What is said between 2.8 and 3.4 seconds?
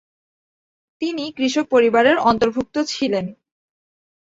ছিলেন।